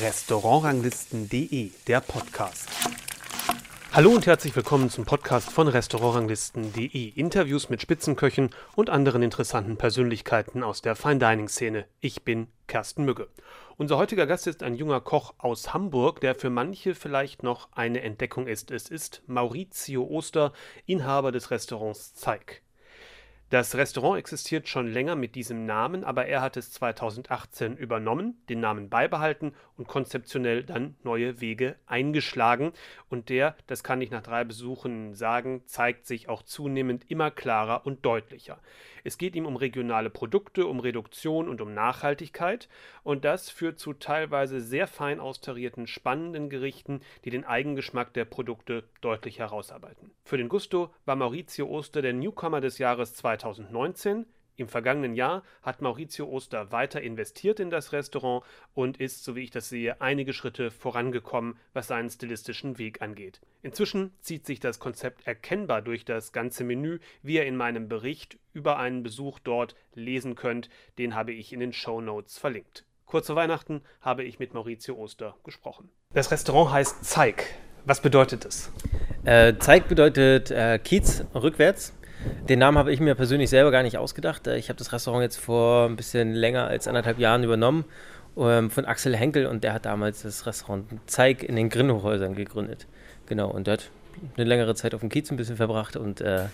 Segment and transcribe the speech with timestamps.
[0.00, 2.68] Restaurantranglisten.de, der Podcast.
[3.92, 7.10] Hallo und herzlich willkommen zum Podcast von Restaurantranglisten.de.
[7.10, 11.86] Interviews mit Spitzenköchen und anderen interessanten Persönlichkeiten aus der Fine Dining Szene.
[12.00, 13.28] Ich bin Kersten Mügge.
[13.76, 18.02] Unser heutiger Gast ist ein junger Koch aus Hamburg, der für manche vielleicht noch eine
[18.02, 18.72] Entdeckung ist.
[18.72, 20.52] Es ist Maurizio Oster,
[20.86, 22.62] Inhaber des Restaurants Zeig.
[23.54, 28.58] Das Restaurant existiert schon länger mit diesem Namen, aber er hat es 2018 übernommen, den
[28.58, 32.72] Namen beibehalten und konzeptionell dann neue Wege eingeschlagen.
[33.10, 37.86] Und der, das kann ich nach drei Besuchen sagen, zeigt sich auch zunehmend immer klarer
[37.86, 38.58] und deutlicher.
[39.04, 42.70] Es geht ihm um regionale Produkte, um Reduktion und um Nachhaltigkeit.
[43.02, 48.84] Und das führt zu teilweise sehr fein austarierten, spannenden Gerichten, die den Eigengeschmack der Produkte
[49.02, 50.10] deutlich herausarbeiten.
[50.24, 53.12] Für den Gusto war Maurizio Oster der Newcomer des Jahres
[53.44, 54.26] 2019.
[54.56, 59.42] Im vergangenen Jahr hat Maurizio Oster weiter investiert in das Restaurant und ist, so wie
[59.42, 63.40] ich das sehe, einige Schritte vorangekommen, was seinen stilistischen Weg angeht.
[63.62, 68.38] Inzwischen zieht sich das Konzept erkennbar durch das ganze Menü, wie ihr in meinem Bericht
[68.52, 70.68] über einen Besuch dort lesen könnt.
[70.98, 72.84] Den habe ich in den Show Notes verlinkt.
[73.06, 75.90] Kurz vor Weihnachten habe ich mit Maurizio Oster gesprochen.
[76.12, 77.44] Das Restaurant heißt Zeig.
[77.86, 78.70] Was bedeutet es?
[79.24, 81.92] Äh, Zeig bedeutet äh, Kiez rückwärts.
[82.48, 84.46] Den Namen habe ich mir persönlich selber gar nicht ausgedacht.
[84.46, 87.84] Äh, ich habe das Restaurant jetzt vor ein bisschen länger als anderthalb Jahren übernommen
[88.36, 92.86] ähm, von Axel Henkel und der hat damals das Restaurant Zeig in den Grinnhochhäusern gegründet.
[93.26, 93.90] Genau, und der hat
[94.36, 96.46] eine längere Zeit auf dem Kiez ein bisschen verbracht und äh,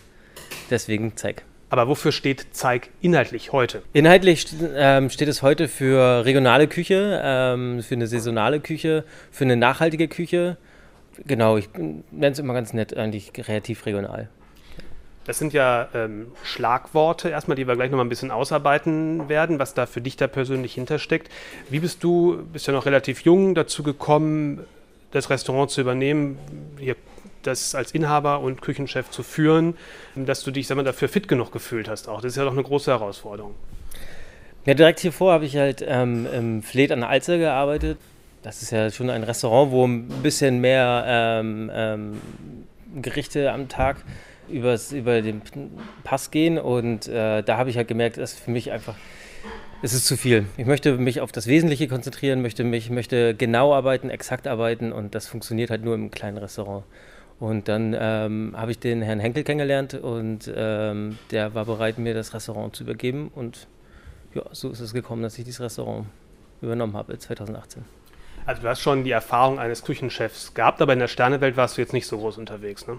[0.70, 1.42] deswegen Zeig.
[1.70, 3.82] Aber wofür steht Zeig inhaltlich heute?
[3.92, 9.56] Inhaltlich ähm, steht es heute für regionale Küche, ähm, für eine saisonale Küche, für eine
[9.56, 10.56] nachhaltige Küche.
[11.26, 14.28] Genau, ich nenne es immer ganz nett, eigentlich kreativ regional.
[15.24, 19.74] Das sind ja ähm, Schlagworte erstmal, die wir gleich nochmal ein bisschen ausarbeiten werden, was
[19.74, 21.30] da für dich da persönlich hintersteckt.
[21.68, 24.66] Wie bist du, bist ja noch relativ jung, dazu gekommen,
[25.10, 26.38] das Restaurant zu übernehmen,
[26.78, 26.97] hier
[27.42, 29.76] das als Inhaber und Küchenchef zu führen,
[30.14, 32.20] dass du dich sag mal, dafür fit genug gefühlt hast auch.
[32.20, 33.54] Das ist ja doch eine große Herausforderung.
[34.66, 37.98] Ja, direkt hiervor habe ich halt ähm, im Fleet an der Alster gearbeitet.
[38.42, 42.20] Das ist ja schon ein Restaurant, wo ein bisschen mehr ähm, ähm,
[43.00, 43.97] Gerichte am Tag
[44.50, 45.43] übers, über den
[46.05, 48.97] Pass gehen und äh, da habe ich halt gemerkt, dass für mich einfach
[49.83, 50.44] es ist zu viel.
[50.59, 55.15] Ich möchte mich auf das Wesentliche konzentrieren, möchte mich möchte genau arbeiten, exakt arbeiten und
[55.15, 56.84] das funktioniert halt nur im kleinen Restaurant.
[57.39, 62.12] Und dann ähm, habe ich den Herrn Henkel kennengelernt und ähm, der war bereit, mir
[62.12, 63.31] das Restaurant zu übergeben.
[63.34, 63.66] Und
[64.34, 66.06] ja, so ist es gekommen, dass ich dieses Restaurant
[66.60, 67.83] übernommen habe 2018.
[68.44, 71.81] Also du hast schon die Erfahrung eines Küchenchefs gehabt, aber in der Sternewelt warst du
[71.81, 72.99] jetzt nicht so groß unterwegs, ne?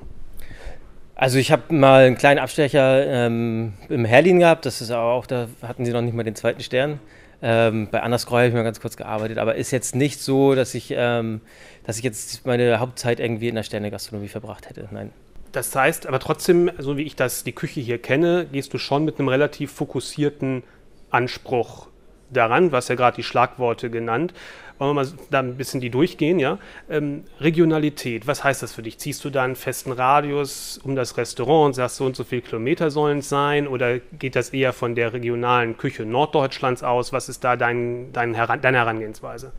[1.21, 5.49] Also ich habe mal einen kleinen Abstecher ähm, im Herlin gehabt, das ist auch, da
[5.61, 6.99] hatten sie noch nicht mal den zweiten Stern.
[7.43, 10.73] Ähm, bei Anderskreu habe ich mal ganz kurz gearbeitet, aber ist jetzt nicht so, dass
[10.73, 11.41] ich, ähm,
[11.85, 14.89] dass ich jetzt meine Hauptzeit irgendwie in der Sterne-Gastronomie verbracht hätte.
[14.89, 15.11] Nein.
[15.51, 19.05] Das heißt, aber trotzdem, so wie ich das die Küche hier kenne, gehst du schon
[19.05, 20.63] mit einem relativ fokussierten
[21.11, 21.85] Anspruch
[22.31, 22.71] daran.
[22.71, 24.33] Du hast ja gerade die Schlagworte genannt.
[24.81, 26.57] Wollen wir mal da ein bisschen die durchgehen, ja?
[26.89, 28.97] Ähm, Regionalität, was heißt das für dich?
[28.97, 32.41] Ziehst du da einen festen Radius um das Restaurant und sagst, so und so viele
[32.41, 33.67] Kilometer sollen es sein?
[33.67, 37.13] Oder geht das eher von der regionalen Küche Norddeutschlands aus?
[37.13, 39.51] Was ist da dein, dein Heran deine Herangehensweise?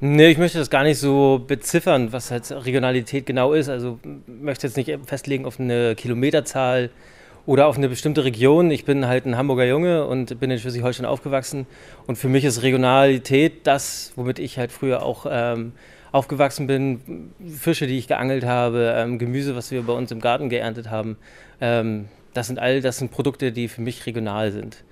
[0.00, 3.68] Nee, ich möchte das gar nicht so beziffern, was halt Regionalität genau ist.
[3.68, 6.88] Also möchte jetzt nicht festlegen auf eine Kilometerzahl
[7.46, 8.70] oder auf eine bestimmte Region.
[8.70, 11.66] Ich bin halt ein Hamburger Junge und bin in Schleswig-Holstein aufgewachsen.
[12.06, 15.72] Und für mich ist Regionalität das, womit ich halt früher auch ähm,
[16.12, 17.32] aufgewachsen bin.
[17.56, 21.16] Fische, die ich geangelt habe, ähm, Gemüse, was wir bei uns im Garten geerntet haben.
[21.60, 24.84] Ähm, das sind all das sind Produkte, die für mich regional sind.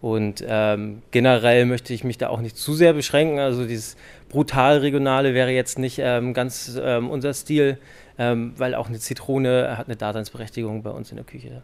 [0.00, 3.38] Und ähm, generell möchte ich mich da auch nicht zu sehr beschränken.
[3.40, 3.96] Also dieses
[4.28, 7.78] brutal regionale wäre jetzt nicht ähm, ganz ähm, unser Stil,
[8.18, 11.62] weil auch eine Zitrone hat eine Daseinsberechtigung bei uns in der Küche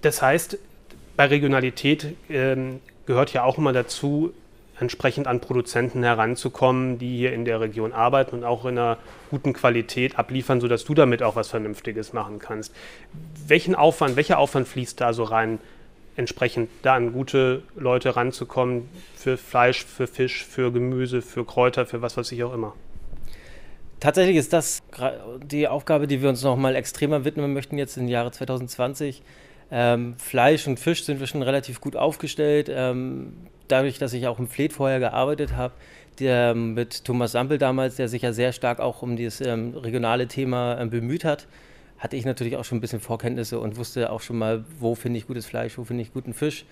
[0.00, 0.58] das heißt,
[1.16, 4.32] bei Regionalität ähm, gehört ja auch immer dazu,
[4.78, 8.98] entsprechend an Produzenten heranzukommen, die hier in der Region arbeiten und auch in einer
[9.30, 12.74] guten Qualität abliefern, sodass du damit auch was Vernünftiges machen kannst.
[13.46, 15.58] Welchen Aufwand, welcher Aufwand fließt da so rein,
[16.16, 22.02] entsprechend da an gute Leute ranzukommen, für Fleisch, für Fisch, für Gemüse, für Kräuter, für
[22.02, 22.74] was weiß ich auch immer?
[24.00, 24.82] Tatsächlich ist das
[25.44, 29.22] die Aufgabe, die wir uns noch mal extremer widmen möchten jetzt im Jahre 2020
[29.74, 32.70] ähm, Fleisch und Fisch sind wir schon relativ gut aufgestellt.
[32.70, 33.32] Ähm,
[33.68, 35.72] dadurch, dass ich auch im Fleet vorher gearbeitet habe,
[36.18, 40.28] der, mit Thomas Sampel damals, der sich ja sehr stark auch um dieses ähm, regionale
[40.28, 41.48] Thema ähm, bemüht hat,
[41.98, 45.18] hatte ich natürlich auch schon ein bisschen Vorkenntnisse und wusste auch schon mal, wo finde
[45.18, 46.66] ich gutes Fleisch, wo finde ich guten Fisch.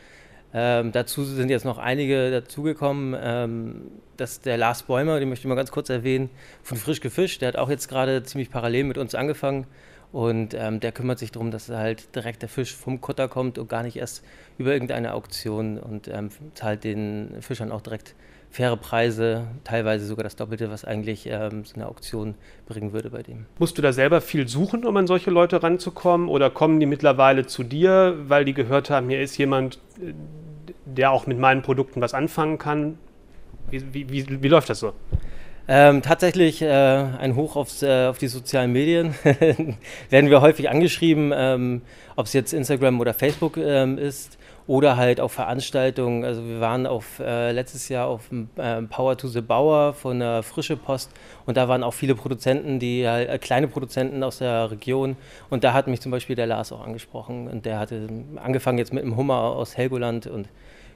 [0.52, 3.16] Ähm, dazu sind jetzt noch einige dazugekommen.
[3.18, 3.82] Ähm,
[4.18, 6.28] das der Lars Bäumer, den möchte ich mal ganz kurz erwähnen,
[6.62, 7.40] von Frisch gefischt.
[7.40, 9.66] Der hat auch jetzt gerade ziemlich parallel mit uns angefangen.
[10.12, 13.68] Und ähm, der kümmert sich darum, dass halt direkt der Fisch vom Kutter kommt und
[13.68, 14.24] gar nicht erst
[14.58, 18.14] über irgendeine Auktion und ähm, zahlt den Fischern auch direkt
[18.50, 22.34] faire Preise, teilweise sogar das Doppelte, was eigentlich ähm, so eine Auktion
[22.66, 23.46] bringen würde bei dem.
[23.60, 26.28] Musst du da selber viel suchen, um an solche Leute ranzukommen?
[26.28, 30.12] Oder kommen die mittlerweile zu dir, weil die gehört haben, hier ist jemand, äh,
[30.84, 32.98] der auch mit meinen Produkten was anfangen kann?
[33.70, 34.92] Wie, wie, wie, wie läuft das so?
[35.68, 39.14] Ähm, tatsächlich äh, ein Hoch aufs, äh, auf die sozialen Medien.
[40.10, 41.82] Werden wir häufig angeschrieben, ähm,
[42.16, 44.38] ob es jetzt Instagram oder Facebook ähm, ist
[44.70, 46.24] oder halt auf Veranstaltungen.
[46.24, 50.44] Also wir waren auf, äh, letztes Jahr auf äh, Power to the Bauer von der
[50.44, 51.10] Frische Post
[51.44, 55.16] und da waren auch viele Produzenten, die halt, äh, kleine Produzenten aus der Region
[55.50, 58.92] und da hat mich zum Beispiel der Lars auch angesprochen und der hatte angefangen jetzt
[58.92, 60.48] mit einem Hummer aus Helgoland und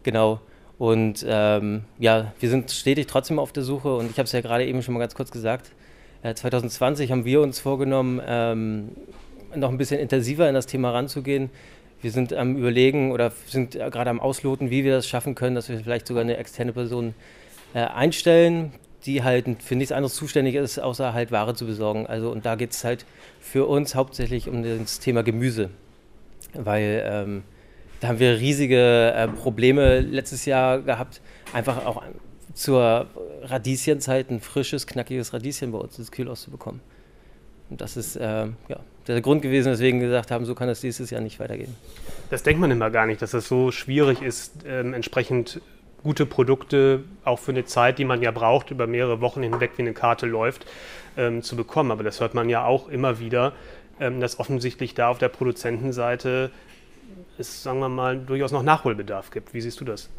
[0.05, 0.39] genau
[0.79, 4.41] und ähm, ja, wir sind stetig trotzdem auf der Suche und ich habe es ja
[4.41, 5.71] gerade eben schon mal ganz kurz gesagt.
[6.23, 8.91] Äh, 2020 haben wir uns vorgenommen, ähm,
[9.55, 11.51] noch ein bisschen intensiver in das Thema ranzugehen.
[12.03, 15.69] Wir sind am Überlegen oder sind gerade am Ausloten, wie wir das schaffen können, dass
[15.69, 17.15] wir vielleicht sogar eine externe Person
[17.73, 18.73] äh, einstellen,
[19.07, 22.07] die halt für nichts anderes zuständig ist, außer halt Ware zu besorgen.
[22.07, 23.07] Also und da geht es halt
[23.41, 25.71] für uns hauptsächlich um das Thema Gemüse,
[26.53, 27.43] weil ähm,
[28.05, 31.23] da haben wir riesige äh, Probleme letztes Jahr gehabt,
[31.55, 32.03] einfach auch
[32.53, 33.07] zur
[33.45, 36.83] Radieschenzeit ein frisches, knackiges Radieschen bei uns ins Kühlhaus zu bekommen.
[37.71, 40.83] Und das ist äh, ja, der Grund gewesen, weswegen wir gesagt haben, so kann es
[40.83, 41.75] dieses Jahr nicht weitergehen.
[42.29, 45.63] Das denkt man immer gar nicht, dass es so schwierig ist, ähm, entsprechend
[46.03, 49.83] gute Produkte auch für eine Zeit, die man ja braucht, über mehrere Wochen hinweg, wie
[49.83, 50.67] eine Karte läuft,
[51.17, 51.91] ähm, zu bekommen.
[51.91, 53.55] Aber das hört man ja auch immer wieder,
[53.99, 56.51] ähm, dass offensichtlich da auf der Produzentenseite
[57.39, 59.55] es, sagen wir mal, durchaus noch Nachholbedarf gibt.
[59.55, 60.11] Wie siehst du das?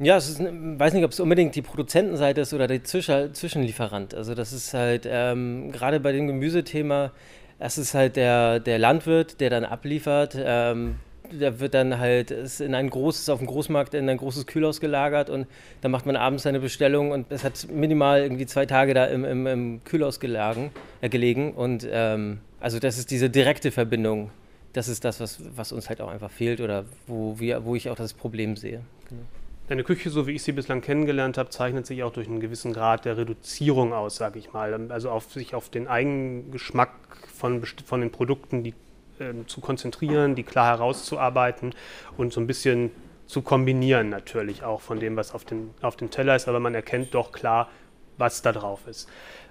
[0.00, 4.14] Ja, ich weiß nicht, ob es unbedingt die Produzentenseite ist oder der Zwischenlieferant.
[4.14, 7.10] Also das ist halt ähm, gerade bei dem Gemüsethema,
[7.58, 10.36] es ist halt der, der Landwirt, der dann abliefert.
[10.38, 10.96] Ähm,
[11.32, 14.80] der wird dann halt ist in ein großes, auf dem Großmarkt in ein großes Kühlhaus
[14.80, 15.46] gelagert und
[15.80, 19.24] dann macht man abends seine Bestellung und es hat minimal irgendwie zwei Tage da im,
[19.24, 20.70] im, im Kühlhaus gelagen,
[21.00, 21.52] äh, gelegen.
[21.52, 24.30] Und ähm, also das ist diese direkte Verbindung
[24.78, 27.90] das ist das, was, was uns halt auch einfach fehlt oder wo, wir, wo ich
[27.90, 28.80] auch das Problem sehe.
[29.08, 29.22] Genau.
[29.66, 32.72] Deine Küche, so wie ich sie bislang kennengelernt habe, zeichnet sich auch durch einen gewissen
[32.72, 34.90] Grad der Reduzierung aus, sage ich mal.
[34.90, 36.92] Also auf sich auf den Eigengeschmack
[37.34, 38.72] von, von den Produkten die,
[39.18, 41.74] äh, zu konzentrieren, die klar herauszuarbeiten
[42.16, 42.92] und so ein bisschen
[43.26, 46.76] zu kombinieren natürlich auch von dem, was auf, den, auf dem Teller ist, aber man
[46.76, 47.68] erkennt doch klar,
[48.16, 49.08] was da drauf ist.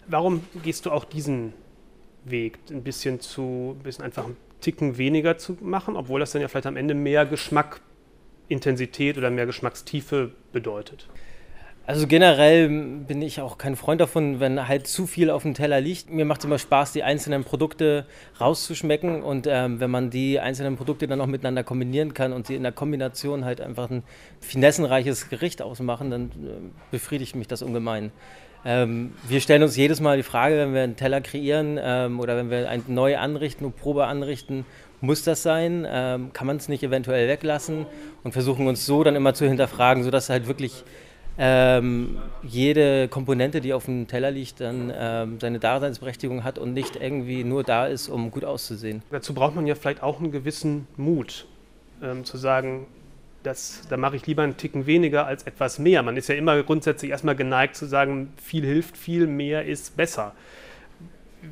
[0.08, 1.54] Warum gehst du auch diesen
[2.24, 6.42] Weg, ein bisschen zu, ein bisschen einfach ein Ticken weniger zu machen, obwohl das dann
[6.42, 11.08] ja vielleicht am Ende mehr Geschmackintensität oder mehr Geschmackstiefe bedeutet.
[11.88, 15.80] Also generell bin ich auch kein Freund davon, wenn halt zu viel auf dem Teller
[15.80, 16.10] liegt.
[16.10, 18.06] Mir macht es immer Spaß, die einzelnen Produkte
[18.42, 22.56] rauszuschmecken und ähm, wenn man die einzelnen Produkte dann auch miteinander kombinieren kann und sie
[22.56, 24.04] in der Kombination halt einfach ein
[24.42, 26.60] finessenreiches Gericht ausmachen, dann äh,
[26.92, 28.12] befriedigt mich das ungemein.
[28.66, 32.36] Ähm, wir stellen uns jedes Mal die Frage, wenn wir einen Teller kreieren ähm, oder
[32.38, 34.66] wenn wir ein neu anrichten und Probe anrichten,
[35.00, 35.86] muss das sein?
[35.90, 37.86] Ähm, kann man es nicht eventuell weglassen?
[38.24, 40.84] Und versuchen uns so dann immer zu hinterfragen, sodass halt wirklich
[41.38, 46.96] ähm, jede Komponente, die auf dem Teller liegt, dann ähm, seine Daseinsberechtigung hat und nicht
[46.96, 49.04] irgendwie nur da ist, um gut auszusehen.
[49.12, 51.46] Dazu braucht man ja vielleicht auch einen gewissen Mut,
[52.02, 52.88] ähm, zu sagen,
[53.48, 56.04] das, da mache ich lieber einen Ticken weniger als etwas mehr.
[56.04, 60.34] Man ist ja immer grundsätzlich erstmal geneigt zu sagen, viel hilft viel, mehr ist besser.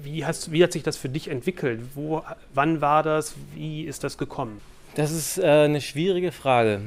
[0.03, 1.79] Wie, hast, wie hat sich das für dich entwickelt?
[1.95, 2.23] Wo,
[2.53, 3.35] wann war das?
[3.53, 4.59] Wie ist das gekommen?
[4.95, 6.81] Das ist äh, eine schwierige Frage.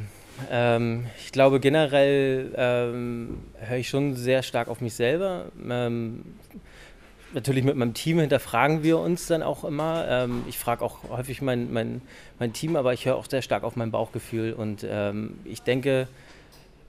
[0.50, 5.46] Ähm, ich glaube, generell ähm, höre ich schon sehr stark auf mich selber.
[5.68, 6.22] Ähm,
[7.34, 10.06] natürlich mit meinem Team hinterfragen wir uns dann auch immer.
[10.08, 12.00] Ähm, ich frage auch häufig mein, mein,
[12.38, 14.52] mein Team, aber ich höre auch sehr stark auf mein Bauchgefühl.
[14.52, 16.08] Und ähm, ich denke,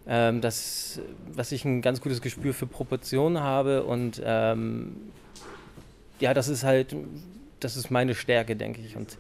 [0.08, 1.00] ähm, dass,
[1.36, 3.84] dass ich ein ganz gutes Gespür für Proportionen habe.
[3.84, 4.96] Und ähm,
[6.20, 6.96] ja, das ist halt,
[7.60, 8.96] das ist meine Stärke, denke ich.
[8.96, 9.18] Und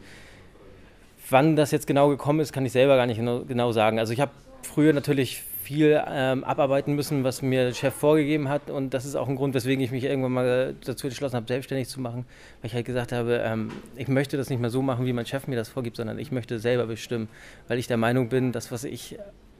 [1.29, 3.99] wann das jetzt genau gekommen ist, kann ich selber gar nicht genau, genau sagen.
[3.99, 4.31] Also ich habe
[4.63, 8.71] früher natürlich viel ähm, abarbeiten müssen, was mir der Chef vorgegeben hat.
[8.71, 11.87] Und das ist auch ein Grund, weswegen ich mich irgendwann mal dazu entschlossen habe, selbstständig
[11.87, 12.25] zu machen.
[12.59, 15.27] Weil ich halt gesagt habe, ähm, ich möchte das nicht mehr so machen, wie mein
[15.27, 17.29] Chef mir das vorgibt, sondern ich möchte selber bestimmen.
[17.67, 19.19] Weil ich der Meinung bin, das, was ich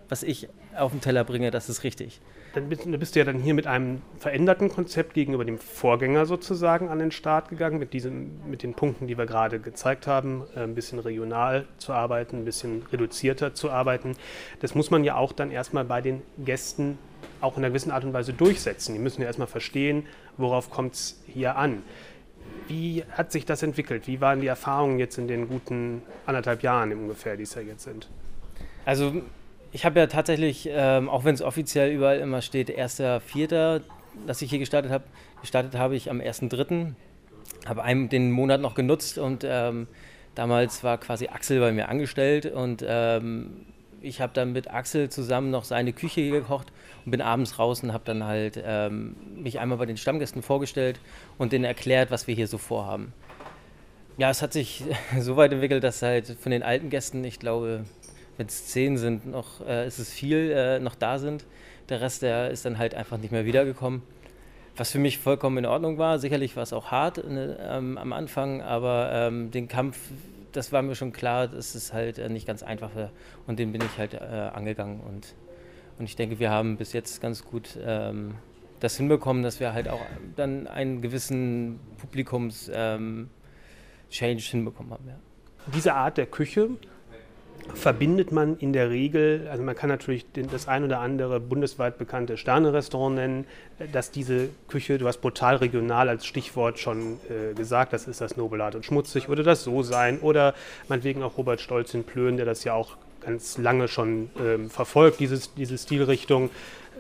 [0.10, 2.20] was ich auf den Teller bringe, das ist richtig.
[2.54, 6.90] Dann bist, bist, du ja dann hier mit einem veränderten Konzept gegenüber dem Vorgänger sozusagen
[6.90, 10.62] an den Start gegangen, mit, diesen, mit den Punkten, die wir gerade gezeigt haben, äh,
[10.62, 14.16] ein bisschen regional zu arbeiten, ein bisschen reduzierter zu arbeiten.
[14.62, 16.98] Das muss man ja auch dann erstmal bei den Gästen
[17.40, 18.94] auch in einer gewissen Art und Weise durchsetzen.
[18.94, 21.84] Die müssen ja erstmal verstehen, worauf kommt es hier an.
[22.68, 24.08] Wie hat sich das entwickelt?
[24.08, 27.84] Wie waren die Erfahrungen jetzt in den guten anderthalb Jahren ungefähr, die es ja jetzt
[27.84, 28.10] sind?
[28.86, 29.22] Also
[29.72, 33.82] ich habe ja tatsächlich, ähm, auch wenn es offiziell überall immer steht, 1.4.,
[34.26, 35.04] dass ich hier gestartet habe,
[35.42, 36.94] gestartet habe ich am 1.3.,
[37.66, 39.88] habe einen den Monat noch genutzt und ähm,
[40.36, 43.66] damals war quasi Axel bei mir angestellt und ähm,
[44.02, 46.72] ich habe dann mit Axel zusammen noch seine Küche gekocht
[47.06, 51.00] und bin abends raus und habe dann halt ähm, mich einmal bei den Stammgästen vorgestellt
[51.38, 53.14] und denen erklärt, was wir hier so vorhaben.
[54.18, 54.84] Ja, es hat sich
[55.20, 57.86] so weit entwickelt, dass halt von den alten Gästen, ich glaube,
[58.40, 61.46] wenn es zehn sind, noch äh, ist es viel, äh, noch da sind.
[61.90, 64.02] Der Rest, der ist dann halt einfach nicht mehr wiedergekommen.
[64.78, 66.20] Was für mich vollkommen in Ordnung war.
[66.20, 69.98] Sicherlich war es auch hart ne, ähm, am Anfang, aber ähm, den Kampf
[70.52, 73.12] das war mir schon klar, dass es halt äh, nicht ganz einfach war.
[73.48, 75.00] Und den bin ich halt äh, angegangen.
[75.02, 75.36] Und,
[75.98, 78.36] und ich denke, wir haben bis jetzt ganz gut ähm,
[78.80, 80.02] das hinbekommen, dass wir halt auch
[80.36, 83.30] dann einen gewissen Publikums-Change
[84.22, 85.08] ähm, hinbekommen haben.
[85.08, 85.20] Ja.
[85.74, 86.70] Diese Art der Küche
[87.74, 92.38] verbindet man in der Regel, also man kann natürlich das ein oder andere bundesweit bekannte
[92.38, 93.46] Sterne-Restaurant nennen,
[93.92, 98.38] dass diese Küche, du hast brutal regional als Stichwort schon äh, gesagt, das ist das
[98.38, 100.54] Nobelart und schmutzig, oder das so sein, oder
[100.88, 105.20] meinetwegen auch Robert Stolz in Plön, der das ja auch ganz lange schon ähm, verfolgt,
[105.20, 106.50] dieses, diese Stilrichtung.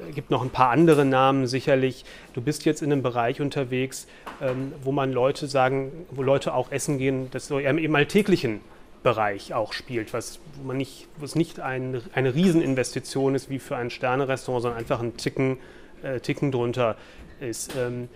[0.08, 2.06] Es gibt noch ein paar andere Namen sicherlich.
[2.34, 4.08] Du bist jetzt in einem Bereich unterwegs,
[4.42, 8.62] ähm, wo man Leute sagen, wo Leute auch essen gehen, das so im alltäglichen
[9.04, 13.78] Bereich auch spielt, was man nicht, wo es nicht ein, eine Rieseninvestition ist wie für
[13.78, 15.58] ein Sternerestaurant, sondern einfach ein Ticken,
[16.04, 16.96] äh, Ticken drunter
[17.40, 17.76] ist.
[17.78, 18.10] Ähm,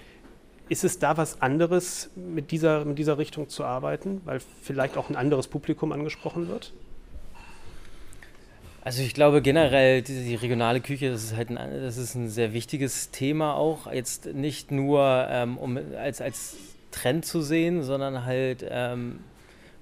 [0.69, 5.09] ist es da was anderes, mit dieser, mit dieser Richtung zu arbeiten, weil vielleicht auch
[5.09, 6.73] ein anderes Publikum angesprochen wird?
[8.81, 12.27] Also ich glaube generell, die, die, regionale Küche, das ist halt ein, das ist ein
[12.27, 13.91] sehr wichtiges Thema auch.
[13.91, 16.57] Jetzt nicht nur ähm, um als, als
[16.91, 19.19] Trend zu sehen, sondern halt ähm,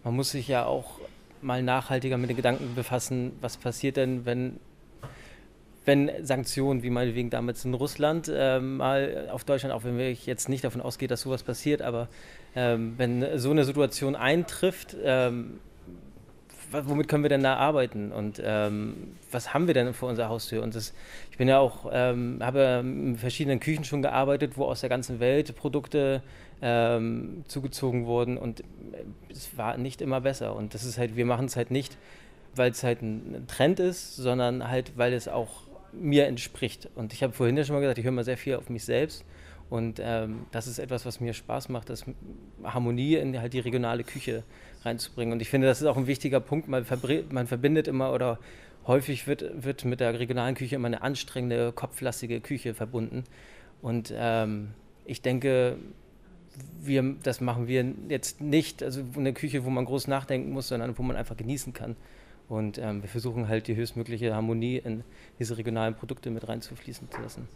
[0.03, 0.99] man muss sich ja auch
[1.41, 4.59] mal nachhaltiger mit den Gedanken befassen, was passiert denn, wenn,
[5.85, 10.49] wenn Sanktionen, wie meinetwegen damals in Russland, äh, mal auf Deutschland, auch wenn ich jetzt
[10.49, 12.07] nicht davon ausgehe, dass sowas passiert, aber
[12.55, 15.59] ähm, wenn so eine Situation eintrifft, ähm,
[16.71, 20.63] womit können wir denn da arbeiten und ähm, was haben wir denn vor unserer Haustür?
[20.63, 20.93] Und das,
[21.31, 25.19] ich bin ja auch, ähm, habe in verschiedenen Küchen schon gearbeitet, wo aus der ganzen
[25.19, 26.21] Welt Produkte
[26.61, 28.63] ähm, zugezogen wurden und
[29.29, 30.55] es war nicht immer besser.
[30.55, 31.97] Und das ist halt, wir machen es halt nicht,
[32.55, 35.63] weil es halt ein Trend ist, sondern halt, weil es auch
[35.93, 36.89] mir entspricht.
[36.95, 38.85] Und ich habe vorhin ja schon mal gesagt, ich höre mal sehr viel auf mich
[38.85, 39.25] selbst.
[39.69, 42.03] Und ähm, das ist etwas, was mir Spaß macht, das
[42.61, 44.43] Harmonie in halt die regionale Küche
[44.83, 45.33] reinzubringen.
[45.33, 46.67] Und ich finde, das ist auch ein wichtiger Punkt.
[46.67, 46.85] Man,
[47.29, 48.39] man verbindet immer oder
[48.87, 53.23] häufig wird, wird mit der regionalen Küche immer eine anstrengende, kopflastige Küche verbunden.
[53.81, 54.69] Und ähm,
[55.05, 55.77] ich denke,
[56.81, 60.97] wir, das machen wir jetzt nicht, also eine Küche, wo man groß nachdenken muss, sondern
[60.97, 61.95] wo man einfach genießen kann.
[62.49, 65.03] Und ähm, wir versuchen halt die höchstmögliche Harmonie in
[65.39, 67.47] diese regionalen Produkte mit reinzufließen zu lassen.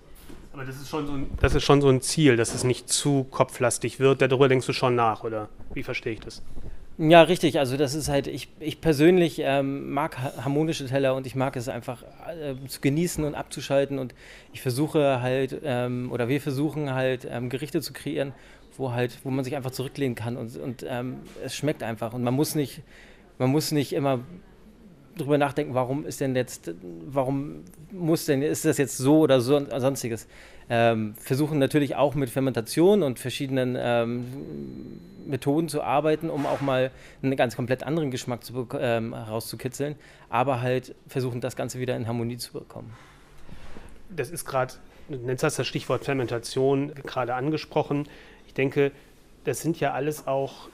[0.53, 2.87] Aber das ist schon so ein, das ist schon so ein Ziel, dass es nicht
[2.87, 4.21] zu kopflastig wird.
[4.21, 6.41] Darüber denkst du schon nach, oder wie verstehe ich das?
[6.97, 7.59] Ja, richtig.
[7.59, 11.67] Also das ist halt, ich, ich persönlich ähm, mag harmonische Teller und ich mag es
[11.67, 14.15] einfach äh, zu genießen und abzuschalten und
[14.53, 18.33] ich versuche halt, ähm, oder wir versuchen halt ähm, Gerichte zu kreieren,
[18.77, 22.13] wo halt, wo man sich einfach zurücklehnen kann und, und ähm, es schmeckt einfach.
[22.13, 22.81] Und man muss nicht,
[23.39, 24.21] man muss nicht immer
[25.17, 26.71] drüber nachdenken, warum ist denn jetzt,
[27.07, 30.27] warum muss denn, ist das jetzt so oder so sonstiges.
[30.69, 34.25] Ähm, versuchen natürlich auch mit Fermentation und verschiedenen ähm,
[35.25, 36.91] Methoden zu arbeiten, um auch mal
[37.21, 39.95] einen ganz komplett anderen Geschmack zu, ähm, herauszukitzeln,
[40.29, 42.93] aber halt versuchen das Ganze wieder in Harmonie zu bekommen.
[44.09, 44.73] Das ist gerade,
[45.09, 48.07] du nennst das das Stichwort Fermentation gerade angesprochen
[48.57, 48.91] denke,
[49.43, 50.69] das sind ja alles auch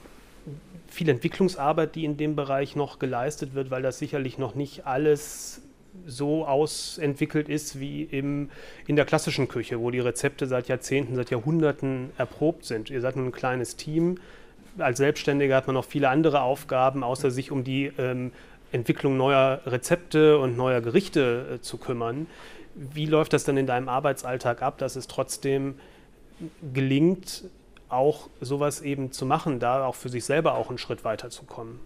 [0.88, 5.62] viel Entwicklungsarbeit, die in dem Bereich noch geleistet wird, weil das sicherlich noch nicht alles
[6.06, 8.50] so ausentwickelt ist wie im,
[8.88, 12.90] in der klassischen Küche, wo die Rezepte seit Jahrzehnten, seit Jahrhunderten erprobt sind.
[12.90, 14.18] Ihr seid nur ein kleines Team.
[14.78, 18.32] Als Selbstständiger hat man noch viele andere Aufgaben, außer sich um die ähm,
[18.72, 22.28] Entwicklung neuer Rezepte und neuer Gerichte äh, zu kümmern.
[22.74, 25.76] Wie läuft das dann in deinem Arbeitsalltag ab, dass es trotzdem
[26.74, 27.44] gelingt,
[27.90, 31.44] auch sowas eben zu machen, da auch für sich selber auch einen Schritt weiter zu
[31.44, 31.80] kommen?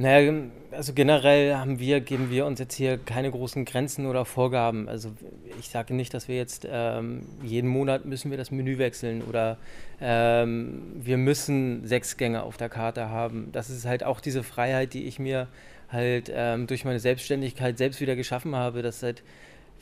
[0.00, 0.32] Naja,
[0.70, 4.88] also generell haben wir, geben wir uns jetzt hier keine großen Grenzen oder Vorgaben.
[4.88, 5.12] Also
[5.58, 9.58] ich sage nicht, dass wir jetzt ähm, jeden Monat müssen wir das Menü wechseln oder
[10.00, 13.50] ähm, wir müssen sechs Gänge auf der Karte haben.
[13.52, 15.48] Das ist halt auch diese Freiheit, die ich mir
[15.90, 18.80] halt ähm, durch meine Selbstständigkeit selbst wieder geschaffen habe.
[18.80, 19.22] Dass halt,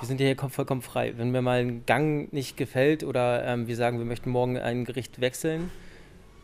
[0.01, 1.13] wir sind ja hier vollkommen frei.
[1.17, 4.85] Wenn mir mal ein Gang nicht gefällt oder ähm, wir sagen, wir möchten morgen ein
[4.85, 5.71] Gericht wechseln,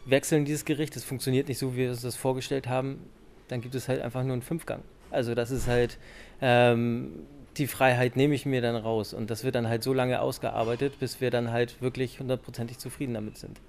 [0.04, 3.00] wechseln dieses Gericht, das funktioniert nicht so, wie wir uns das vorgestellt haben,
[3.48, 4.82] dann gibt es halt einfach nur einen Fünfgang.
[5.10, 5.98] Also das ist halt,
[6.40, 10.20] ähm, die Freiheit nehme ich mir dann raus und das wird dann halt so lange
[10.20, 13.60] ausgearbeitet, bis wir dann halt wirklich hundertprozentig zufrieden damit sind.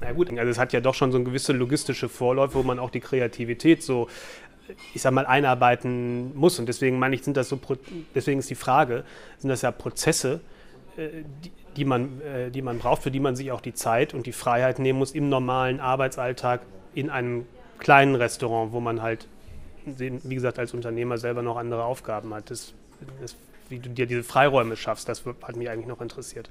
[0.00, 2.78] Na gut, also es hat ja doch schon so eine gewisse logistische Vorläufe, wo man
[2.78, 4.08] auch die Kreativität so,
[4.94, 6.58] ich sag mal, einarbeiten muss.
[6.58, 7.60] Und deswegen meine ich, sind das so,
[8.14, 9.04] deswegen ist die Frage,
[9.38, 10.40] sind das ja Prozesse,
[10.96, 11.08] äh,
[11.44, 14.26] die, die man, äh, die man braucht, für die man sich auch die Zeit und
[14.26, 16.62] die Freiheit nehmen muss im normalen Arbeitsalltag
[16.94, 17.46] in einem
[17.78, 19.26] kleinen Restaurant, wo man halt,
[19.84, 22.50] wie gesagt, als Unternehmer selber noch andere Aufgaben hat.
[22.50, 22.74] Das,
[23.20, 23.36] das,
[23.68, 26.50] wie du dir diese Freiräume schaffst, das hat mich eigentlich noch interessiert.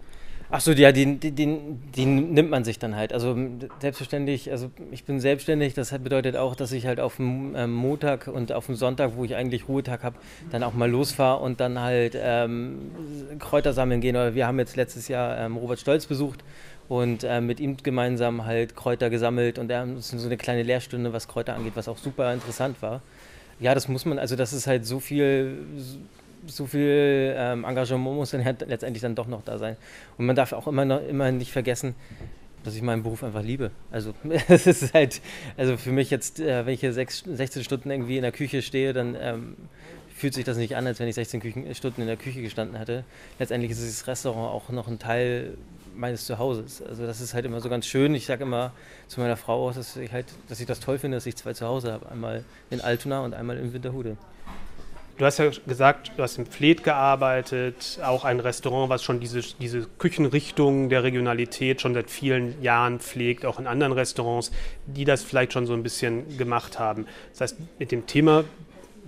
[0.50, 3.12] Ach so, ja, die, die, die, nimmt man sich dann halt.
[3.12, 3.36] Also
[3.81, 8.27] selbstverständlich, also ich bin selbstständig, das bedeutet auch, dass ich halt auf dem ähm, Montag
[8.27, 10.15] und auf dem Sonntag, wo ich eigentlich Ruhetag habe,
[10.50, 12.91] dann auch mal losfahre und dann halt ähm,
[13.39, 14.15] Kräuter sammeln gehen.
[14.36, 16.46] Wir haben jetzt letztes Jahr ähm, Robert Stolz besucht
[16.89, 21.13] und äh, mit ihm gemeinsam halt Kräuter gesammelt und er hat so eine kleine Lehrstunde,
[21.13, 23.01] was Kräuter angeht, was auch super interessant war.
[23.60, 25.58] Ja, das muss man, also das ist halt so viel,
[26.46, 29.75] so viel ähm, Engagement muss dann halt letztendlich dann doch noch da sein.
[30.17, 31.96] Und man darf auch immer, noch, immer nicht vergessen,
[32.63, 33.72] dass ich meinen Beruf einfach liebe.
[33.91, 34.13] Also
[34.48, 35.22] es ist halt,
[35.58, 38.62] also für mich jetzt, äh, wenn ich hier sechs, 16 Stunden irgendwie in der Küche
[38.62, 39.56] stehe, dann ähm,
[40.15, 42.77] fühlt sich das nicht an, als wenn ich 16 Küchen, Stunden in der Küche gestanden
[42.77, 43.03] hätte.
[43.39, 45.58] Letztendlich ist das Restaurant auch noch ein Teil
[45.98, 46.82] meines Zuhauses.
[46.82, 48.16] Also das ist halt immer so ganz schön.
[48.16, 48.72] Ich sage immer
[49.08, 51.92] zu meiner Frau, dass ich, halt, dass ich das toll finde, dass ich zwei Zuhause
[51.92, 52.10] habe.
[52.10, 54.18] Einmal in Altona und einmal in Winterhude.
[55.18, 59.42] Du hast ja gesagt, du hast im Fleet gearbeitet, auch ein Restaurant, was schon diese,
[59.60, 64.51] diese Küchenrichtung der Regionalität schon seit vielen Jahren pflegt, auch in anderen Restaurants,
[64.86, 67.08] die das vielleicht schon so ein bisschen gemacht haben.
[67.32, 68.44] Das heißt, mit dem Thema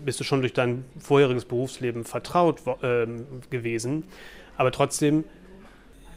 [0.03, 3.05] bist du schon durch dein vorheriges Berufsleben vertraut äh,
[3.51, 4.05] gewesen,
[4.57, 5.25] aber trotzdem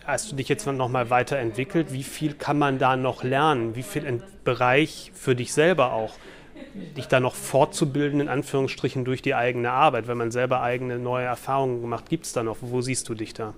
[0.06, 1.92] hast du dich jetzt noch mal weiterentwickelt?
[1.92, 3.76] Wie viel kann man da noch lernen?
[3.76, 6.12] Wie viel Bereich für dich selber auch?
[6.74, 11.24] dich da noch fortzubilden, in Anführungsstrichen, durch die eigene Arbeit, wenn man selber eigene neue
[11.24, 12.58] Erfahrungen macht, gibt es da noch?
[12.60, 13.54] Wo siehst du dich da?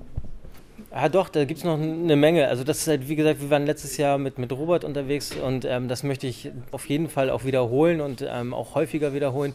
[0.90, 2.48] Ja, doch, da gibt es noch eine Menge.
[2.48, 5.64] Also, das ist halt, wie gesagt, wir waren letztes Jahr mit, mit Robert unterwegs und
[5.64, 9.54] ähm, das möchte ich auf jeden Fall auch wiederholen und ähm, auch häufiger wiederholen.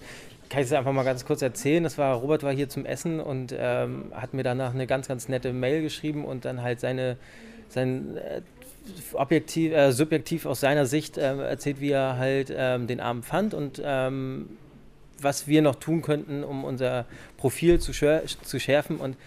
[0.49, 1.83] Kann ich es einfach mal ganz kurz erzählen?
[1.83, 5.29] Das war, Robert war hier zum Essen und ähm, hat mir danach eine ganz, ganz
[5.29, 7.17] nette Mail geschrieben und dann halt seine,
[7.69, 8.41] sein äh,
[9.13, 13.53] objektiv, äh, subjektiv aus seiner Sicht äh, erzählt, wie er halt ähm, den Abend fand
[13.53, 14.57] und ähm,
[15.21, 17.05] was wir noch tun könnten, um unser
[17.38, 18.97] Profil zu, zu schärfen.
[18.97, 19.17] Und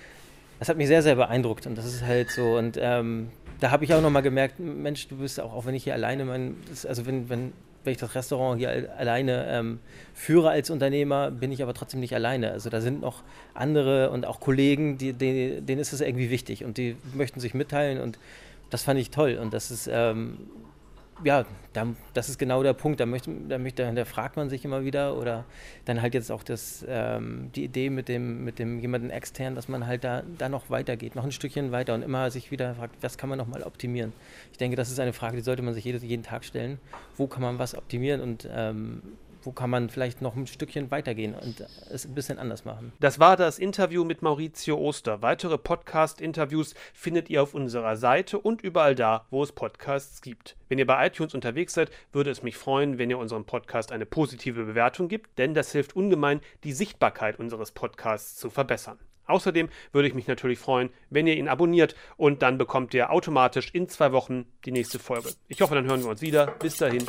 [0.58, 1.66] das hat mich sehr, sehr beeindruckt.
[1.66, 2.56] Und das ist halt so.
[2.56, 3.28] Und ähm,
[3.60, 6.24] da habe ich auch nochmal gemerkt, Mensch, du bist auch, auch wenn ich hier alleine,
[6.24, 6.56] mein,
[6.88, 7.52] also wenn, wenn,
[7.84, 9.80] wenn ich das Restaurant hier alleine ähm,
[10.14, 12.52] führe als Unternehmer, bin ich aber trotzdem nicht alleine.
[12.52, 13.22] Also da sind noch
[13.54, 17.54] andere und auch Kollegen, die, die, denen ist es irgendwie wichtig und die möchten sich
[17.54, 18.18] mitteilen und
[18.70, 20.38] das fand ich toll und das ist, ähm,
[21.24, 23.00] ja, da, das ist genau der Punkt.
[23.00, 25.44] Da, möchte, da, möchte, da fragt man sich immer wieder oder
[25.84, 29.68] dann halt jetzt auch das, ähm, die Idee mit dem, mit dem jemanden extern, dass
[29.68, 32.96] man halt da, da noch weitergeht, noch ein Stückchen weiter und immer sich wieder fragt,
[33.02, 34.12] was kann man noch mal optimieren.
[34.52, 36.78] Ich denke, das ist eine Frage, die sollte man sich jeden, jeden Tag stellen.
[37.16, 39.02] Wo kann man was optimieren und ähm,
[39.42, 42.92] wo kann man vielleicht noch ein Stückchen weitergehen und es ein bisschen anders machen.
[43.00, 45.22] Das war das Interview mit Maurizio Oster.
[45.22, 50.56] Weitere Podcast-Interviews findet ihr auf unserer Seite und überall da, wo es Podcasts gibt.
[50.68, 54.06] Wenn ihr bei iTunes unterwegs seid, würde es mich freuen, wenn ihr unserem Podcast eine
[54.06, 58.98] positive Bewertung gibt, denn das hilft ungemein, die Sichtbarkeit unseres Podcasts zu verbessern.
[59.26, 63.70] Außerdem würde ich mich natürlich freuen, wenn ihr ihn abonniert und dann bekommt ihr automatisch
[63.72, 65.30] in zwei Wochen die nächste Folge.
[65.48, 66.46] Ich hoffe, dann hören wir uns wieder.
[66.58, 67.06] Bis dahin.